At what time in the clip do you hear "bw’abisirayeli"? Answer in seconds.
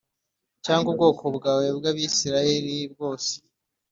1.77-2.75